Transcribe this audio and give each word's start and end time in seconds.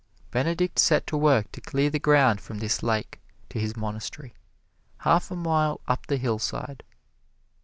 Benedict 0.31 0.79
set 0.79 1.05
to 1.05 1.15
work 1.15 1.51
to 1.51 1.61
clear 1.61 1.91
the 1.91 1.99
ground 1.99 2.41
from 2.41 2.57
this 2.57 2.81
lake 2.81 3.19
to 3.49 3.59
his 3.59 3.77
monastery, 3.77 4.33
half 5.01 5.29
a 5.29 5.35
mile 5.35 5.79
up 5.87 6.07
the 6.07 6.17
hillside. 6.17 6.81